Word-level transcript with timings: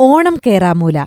ഓണം 0.00 0.40
കേറാമൂല. 0.46 1.04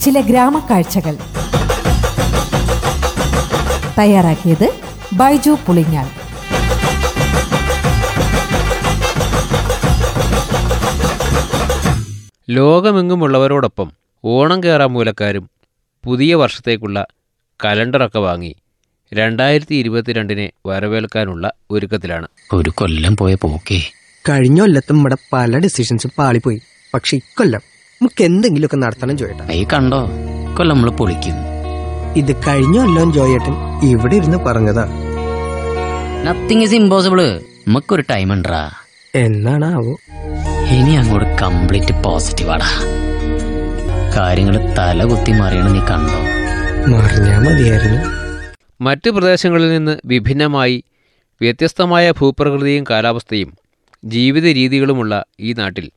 ചില 0.00 0.20
ഗ്രാമക്കാഴ്ചകൾ. 0.20 1.16
തയ്യാറാക്കിയത് 3.98 4.74
ബൈജു 5.12 5.50
പുളിഞ്ഞാൽ 5.50 6.06
ലോകമെങ്ങുമുള്ളവരോടൊപ്പം 12.50 13.92
ഓണം 14.24 14.64
കയറാൻ 14.64 14.88
മൂലക്കാരും 14.88 15.50
പുതിയ 16.04 16.34
വർഷത്തേക്കുള്ള 16.34 17.06
കലണ്ടറൊക്കെ 17.64 18.18
വാങ്ങി 18.18 18.56
രണ്ടായിരത്തി 19.14 19.74
ഇരുപത്തിരണ്ടിനെ 19.74 20.52
വരവേൽക്കാനുള്ള 20.66 21.52
ഒരുക്കത്തിലാണ്. 21.70 22.28
ഒരു 22.52 22.70
കൊല്ലം 22.70 23.16
പോയ 23.16 23.34
പോക്കേ. 23.34 23.82
കഴിഞ്ഞ 24.28 24.60
കൊല്ലത്തും 24.60 25.00
ഇവിടെ 25.00 25.16
പല 25.32 25.58
ഡിസിഷൻസും 25.58 26.12
പാളിപ്പോയി. 26.18 26.60
പക്ഷെ 26.94 27.16
ഇക്കൊല്ലം 27.16 27.62
നമുക്ക് 28.02 28.24
എന്തെങ്കിലുമൊക്കെ 28.24 28.76
നടത്തണം 28.76 29.16
ജോയേട്ടൻ 29.18 29.52
ഈ 29.52 29.66
കണ്ടോ? 29.72 30.08
കൊല്ലം 30.58 30.76
നമ്മൾ 30.76 30.90
പൊളിക്കും. 30.90 31.36
ഇത് 32.16 32.36
കഴിഞ്ഞ 32.36 32.78
കൊല്ലം 32.78 33.12
ജോയേട്ടൻ 33.12 33.54
ഇവിടെ 33.82 34.16
ഇരുന്ന് 34.16 34.38
പറഞ്ഞതാ. 34.38 34.84
നത്തിങ് 36.24 36.62
ഇസ് 36.62 36.74
ഇമ്പോസിബിൾ 36.74 37.40
നമുക്കൊരു 37.68 38.04
ടൈം 38.10 38.32
ഉണ്ടാ 38.32 38.70
എന്നാണാവോ? 39.14 39.96
ഇനി 40.68 40.90
അങ്ങോട്ട് 40.90 41.38
കംപ്ലീറ്റ് 41.38 42.04
പോസിറ്റീവാടാ 42.04 42.70
കാര്യങ്ങൾ 44.16 44.74
തല 44.78 45.04
കുത്തി 45.04 45.32
മറിയണം 45.32 45.72
നീ 45.72 45.80
കണ്ടോ? 45.80 46.20
മറിഞ്ഞാ 46.90 47.38
മതിയായിരുന്നു. 47.38 48.00
മറ്റ് 48.80 49.10
പ്രദേശങ്ങളിൽ 49.10 49.70
നിന്ന് 49.70 49.96
വിഭിന്നമായി 50.04 50.84
വ്യത്യസ്തമായ 51.40 52.10
ഭൂപ്രകൃതിയും 52.10 52.84
കാലാവസ്ഥയും 52.90 53.50
ജീവിത 54.04 54.44
രീതികളുമുള്ള 54.44 55.24
ഈ 55.40 55.52
നാട്ടിൽ 55.52 55.90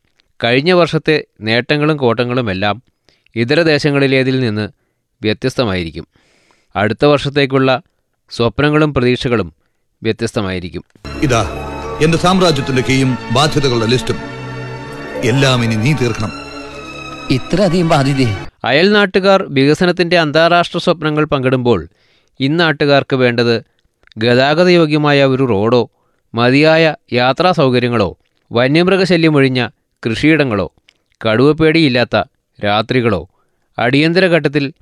കഴിഞ്ഞ 0.43 0.71
വർഷത്തെ 0.71 1.25
നേട്ടങ്ങളും 1.41 1.97
കോട്ടങ്ങളുമെല്ലാം 1.97 2.83
ഇതര 3.35 3.61
ദേശങ്ങളിലേതിൽ 3.61 4.39
നിന്ന് 4.39 4.69
വ്യത്യസ്തമായിരിക്കും. 5.21 6.07
അടുത്ത 6.75 7.05
വർഷത്തേക്കുള്ള 7.05 7.81
സ്വപ്നങ്ങളും 8.29 8.93
പ്രതീക്ഷകളും 8.93 9.53
വ്യത്യസ്തമായിരിക്കും. 10.03 10.83
ഇതാ 11.21 11.69
എന്റെ 12.03 12.17
സാമ്രാജ്യത്തിന്റെ 12.17 12.81
കീയും 12.81 13.17
ബാധ്യതകളുടെ 13.33 13.85
ലിസ്റ്റും. 13.85 14.15
എല്ലാം 15.23 15.63
ഇനി 15.63 15.75
നീ 15.75 15.93
തീർക്കണം. 15.93 16.31
ഇത്രയധികം 17.31 17.89
ബാധ്യതയെ? 17.89 18.35
അയൽ 18.63 18.91
നാട്ടുകാർ 18.91 19.43
വികസനത്തിന്റെ 19.49 20.17
അന്താരാഷ്ട്ര 20.19 20.79
സ്വപ്നങ്ങൾ 20.79 21.25
പങ്കിടുമ്പോൾ 21.25 21.87
ഇന്നാട്ടുകാർക്ക് 22.39 23.15
വേണ്ടത് 23.15 23.63
ഗതാഗതയോഗ്യമായ 24.17 25.25
ഒരു 25.25 25.43
റോഡോ 25.43 25.89
മതിയായ 26.35 26.95
യാത്രാ 27.13 27.51
സൗകര്യങ്ങളോ 27.51 28.17
വന്യമൃഗശല്യം 28.51 29.35
ഒഴിഞ്ഞ 29.35 29.67
കൃഷിയിടങ്ങളോ 30.05 30.71
കടുവപ്പേടിയില്ലാത്ത 31.25 32.23
രാത്രികളോ 32.65 33.29
അടിയന്തര 33.79 34.25
ഘട്ടത്തിൽ 34.27 34.73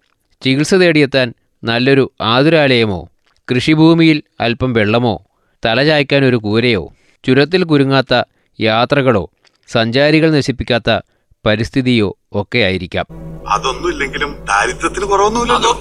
ചികിത്സ 0.41 0.75
തേടിയെത്താൻ 0.75 1.33
നല്ലൊരു 1.63 2.11
ആതുരാലയമോ 2.21 3.09
കൃഷിഭൂമിയിൽ 3.51 4.23
അല്പം 4.39 4.73
വെള്ളമോ 4.73 5.25
തലചായ്ക്കാൻ 5.65 6.25
ഒരു 6.25 6.35
കൂരയോ 6.35 6.89
ചുരത്തിൽ 7.25 7.63
കുരുങ്ങാത്ത 7.63 8.23
യാത്രകളോ 8.59 9.29
സഞ്ചാരികൾ 9.67 10.31
നശിപ്പിക്കാത്ത 10.31 10.99
പരിസ്ഥിതിയോ 11.45 12.17
ഒക്കെ 12.33 12.59
ആയിരിക്കാം. 12.59 13.05
അതൊന്നും 13.05 13.51
അതൊന്നുമില്ലെങ്കിലും 13.51 14.35
ദാരിദ്ര്യത്തിന് 14.43 15.05
കുറവൊന്നുമില്ലല്ലോ. 15.05 15.73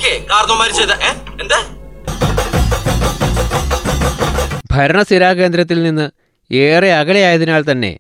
ഭരണസ്ഥിരാകേന്ദ്രത്തിൽ 4.80 5.82
നിന്ന് 5.82 6.10
ഏറെ 6.52 6.94
അകലെയായതിനാൽ 6.94 7.72
തന്നെ 7.72 7.98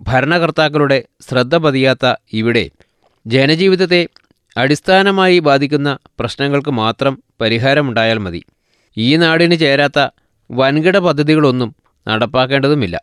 ഭരണകർത്താക്കളുടെ 0.00 1.04
ശ്രദ്ധ 1.30 1.56
പതിയാത്ത 1.56 2.14
ഇവിടെ 2.32 2.70
ജനജീവിതത്തെ 3.26 4.08
അടിസ്ഥാനമായി 4.56 5.38
ബാധിക്കുന്ന 5.38 5.98
പ്രശ്നങ്ങൾക്ക് 6.20 6.70
മാത്രം 6.70 7.22
പരിഹാരമുണ്ടായാൽ 7.40 8.18
മതി. 8.18 8.44
ഈ 8.96 9.16
നാടിന് 9.16 9.58
ചേരാത്ത 9.58 10.08
വൻകിട 10.50 10.98
പദ്ധതികളൊന്നും 10.98 11.76
നടപ്പാക്കേണ്ടതുമില്ല. 12.08 12.96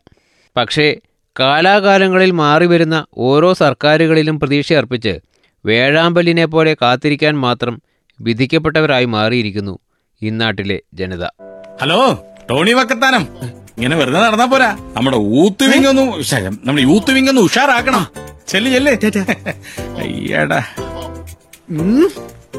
പക്ഷേ 0.58 0.98
കാലാകാലങ്ങളിൽ 1.40 2.32
മാറിവരുന്ന 2.32 3.06
ഓരോ 3.18 3.54
സർക്കാരുകളിലും 3.54 4.40
പ്രതീക്ഷയർപ്പിച്ച് 4.40 5.20
വേഴാമ്പലിനെ 5.66 6.46
പോലെ 6.46 6.78
കാത്തിരിക്കാൻ 6.82 7.40
മാത്രം 7.40 7.82
വിധിക്കപ്പെട്ടവരായി 8.22 9.06
മാറിയിരിക്കുന്നു 9.06 9.80
ഇന്നാട്ടിലെ 10.22 10.82
ജനത. 10.94 11.24
ഹലോ? 11.82 12.02
ടോണി 12.50 12.72
വക്കത്താനം. 12.72 13.28
ഇങ്ങനെ 13.78 13.96
വെറുതെ 13.96 14.20
നടന്നാ 14.20 14.46
പോരാ. 14.46 14.78
നമ്മുടെ 14.98 15.18
ഊത്ത് 15.18 15.64
വിങ് 15.64 15.86
ഒന്ന് 15.86 16.02
നമ്മുടെ 16.66 16.84
യൂത്ത് 16.84 17.12
വിങ് 17.12 17.30
ഒന്ന് 17.30 17.42
ഉഷാറാക്കണം. 17.42 18.08
ചെല്ല് 18.48 18.72
ചെല്ല്. 18.72 19.18
അയ്യടാ. 19.98 20.64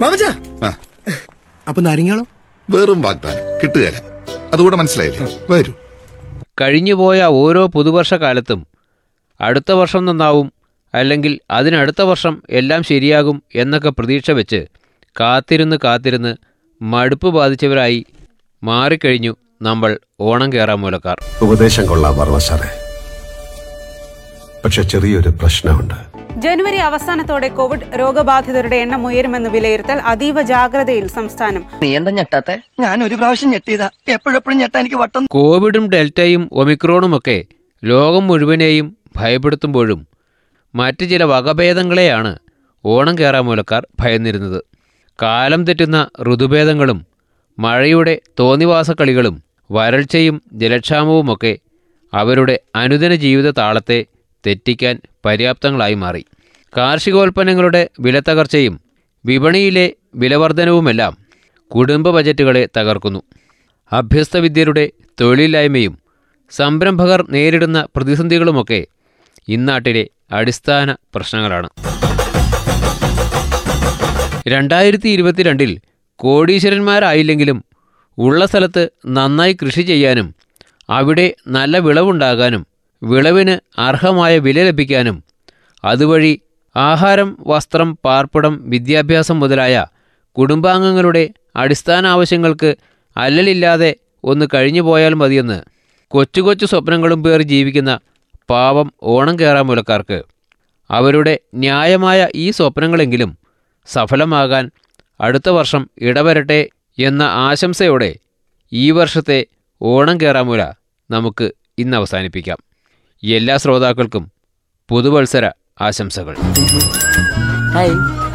മാമച്ചാ 0.00 0.30
ആ, 0.66 0.76
അപ്പൊ 1.68 1.82
നാരങ്ങളോ 1.82 2.24
വെറും 2.70 3.02
വാഗ്ദാനം. 3.02 3.60
കിട്ടുകയില്ല 3.62 4.00
അതുകൂടെ 4.52 4.76
മനസ്സിലായില്ലേ? 4.76 5.28
വരൂ. 5.50 5.72
കഴിഞ്ഞുപോയ 6.60 7.22
ഓരോ 7.22 7.66
പുതുവർഷ 7.66 8.14
കാലത്തും 8.14 8.66
അടുത്ത 9.40 9.72
വർഷം 9.72 10.04
നന്നാവും 10.04 10.52
അല്ലെങ്കിൽ 10.94 11.38
അതിനടുത്ത 11.50 12.02
വർഷം 12.02 12.42
എല്ലാം 12.50 12.82
ശരിയാകും 12.82 13.42
എന്നൊക്കെ 13.54 13.90
പ്രതീക്ഷ 13.90 14.30
വെച്ച് 14.30 14.66
കാത്തിരുന്ന് 15.20 15.76
കാത്തിരുന്ന് 15.84 16.34
മടുപ്പ് 16.82 17.28
ബാധിച്ചവരായി 17.28 18.06
മാറിക്കഴിഞ്ഞു 18.62 19.36
നമ്മൾ 19.62 19.98
ഓണം 20.20 20.52
കയറാൻ 20.52 20.78
മൂലക്കാർ. 20.78 21.20
ഉപദേശം 21.42 21.86
കൊള്ളാം 21.86 22.40
സാറേ. 22.40 22.68
പക്ഷെ 24.64 24.82
ചെറിയൊരു 24.82 25.28
പ്രശ്നമുണ്ട്. 25.28 25.94
ജനുവരി 26.40 26.76
അവസാനത്തോടെ 26.76 27.48
കോവിഡ് 27.48 28.00
രോഗബാധിതരുടെ 28.00 28.76
എണ്ണം 28.76 29.06
ഉയരുമെന്ന് 29.06 29.50
വിലയിരുത്തൽ 29.50 29.92
അതീവ 29.92 30.42
ജാഗ്രതയിൽ 30.42 31.06
സംസ്ഥാനം. 31.06 31.64
നീ 31.82 31.96
എന്താ 31.96 32.10
ഞെട്ടാത്തെ? 32.10 32.62
ഞാൻ 32.80 33.04
ഒരു 33.04 33.14
പ്രാവശ്യം 33.14 33.50
ഞെട്ടിയതാ. 33.50 33.90
എപ്പോഴെപ്പോഴും 34.08 34.58
ഞെട്ടാ 34.58 34.80
എനിക്ക് 34.80 34.96
വട്ടം 34.96 35.26
കോവിഡും 35.26 35.90
ഡെൽറ്റയും 35.90 36.48
ഒമിക്രോണും 36.52 37.16
ഒക്കെ 37.16 37.44
ലോകം 37.84 38.26
മുഴുവനെയും 38.26 38.96
ഭയപ്പെടുത്തുമ്പോഴും 39.16 40.06
മറ്റ് 40.74 41.10
ചില 41.10 41.24
വകഭേദങ്ങളെയാണ് 41.24 42.38
ഓണം 42.84 43.18
കയറാൻ 43.18 43.44
മൂലക്കാർ 43.44 43.86
ഭയന്നിരുന്നത്. 44.00 44.64
കാലം 45.22 45.64
തെറ്റുന്ന 45.64 46.08
ഋതുഭേദങ്ങളും 46.34 47.06
മഴയുടെ 47.58 48.20
തോന്നിവാസക്കളികളും 48.40 49.51
വരൾച്ചയും 49.74 50.42
ജലക്ഷാമവുമൊക്കെ 50.52 51.58
അവരുടെ 52.14 52.60
അനുദിന 52.74 53.14
ജീവിത 53.14 53.50
താളത്തെ 53.50 54.06
തെറ്റിക്കാൻ 54.46 55.00
പര്യാപ്തങ്ങളായി 55.24 55.94
മാറി. 55.94 56.22
കാർഷികോൽപ്പന്നങ്ങളുടെ 56.76 57.90
വിലത്തകർച്ചയും 58.00 58.80
വിപണിയിലെ 59.24 59.92
വിലവർധനവുമെല്ലാം 60.14 61.16
കുടുംബ 61.70 62.10
ബജറ്റുകളെ 62.10 62.68
തകർക്കുന്നു. 62.78 63.22
അഭ്യസ്തവിദ്യരുടെ 63.92 64.92
തൊഴിലില്ലായ്മയും 65.20 65.98
സംരംഭകർ 66.50 67.24
നേരിടുന്ന 67.30 67.88
പ്രതിസന്ധികളുമൊക്കെ 67.96 68.86
ഇന്നാട്ടിലെ 69.48 70.10
അടിസ്ഥാന 70.32 70.96
പ്രശ്നങ്ങളാണ്. 71.14 71.68
രണ്ടായിരത്തി 74.48 75.08
ഇരുപത്തിരണ്ടിൽ 75.08 75.78
കോടീശ്വരന്മാരായില്ലെങ്കിലും 76.20 77.58
ഉള്ള 78.18 78.46
സ്ഥലത്ത് 78.46 78.82
നന്നായി 79.06 79.52
കൃഷി 79.52 79.82
ചെയ്യാനും 79.82 80.28
അവിടെ 80.88 81.26
നല്ല 81.46 81.78
വിളവുണ്ടാകാനും 81.78 82.62
വിളവിന് 83.02 83.54
അർഹമായ 83.78 84.38
വില 84.38 84.58
ലഭിക്കാനും 84.62 85.16
അതുവഴി 85.84 86.32
ആഹാരം 86.76 87.36
വസ്ത്രം 87.46 87.96
പാർപ്പിടം 88.04 88.54
വിദ്യാഭ്യാസം 88.64 89.40
മുതലായ 89.40 89.76
കുടുംബാംഗങ്ങളുടെ 90.36 91.24
അടിസ്ഥാന 91.56 92.06
ആവശ്യങ്ങൾക്ക് 92.06 92.70
അല്ലലില്ലാതെ 93.16 93.90
ഒന്ന് 94.24 94.46
കഴിഞ്ഞു 94.54 94.82
പോയാൽ 94.82 95.14
മതിയെന്ന് 95.14 95.58
കൊച്ചു 96.12 96.40
കൊച്ചു 96.40 96.66
സ്വപ്നങ്ങളും 96.66 97.22
പേർ 97.22 97.42
ജീവിക്കുന്ന 97.42 97.92
പാവം 98.50 98.88
ഓണം 99.06 99.36
കയറാൻ 99.38 99.66
മൂലക്കാർക്ക് 99.66 100.18
അവരുടെ 100.90 101.34
ന്യായമായ 101.54 102.28
ഈ 102.34 102.50
സ്വപ്നങ്ങളെങ്കിലും 102.50 103.30
സഫലമാകാൻ 103.88 104.64
അടുത്ത 105.20 105.48
വർഷം 105.48 105.82
ഇടവരട്ടെ 106.00 106.60
എന്ന 106.98 107.22
ആശംസയോടെ 107.22 108.16
ഈ 108.72 108.90
വർഷത്തെ 108.90 109.46
ഓണം 109.82 110.20
കയറാമൂല 110.20 110.62
നമുക്ക് 111.10 111.52
ഇന്ന് 111.78 111.96
അവസാനിപ്പിക്കാം. 111.96 112.58
എല്ലാ 113.24 113.56
ശ്രോതാക്കൾക്കും 113.56 114.32
പുതുവത്സര 114.88 115.50
ആശംസകൾ. 115.80 116.36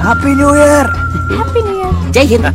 Happy 0.03 0.29
new 0.29 0.55
year 0.55 0.85
Jai 2.11 2.23
Hind 2.23 2.47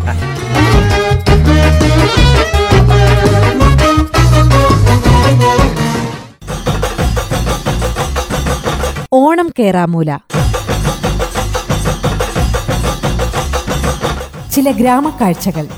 Onam 9.13 9.53
കേറാമൂല. 9.59 10.17
ചില 14.53 14.71
ഗ്രാമക്കാഴ്ചകൾ. 14.71 15.69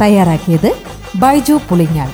തയ്യാറാക്കിയത് 0.00 0.70
ബൈജു 1.16 1.60
പുളിഞ്ഞാൽ 1.70 2.10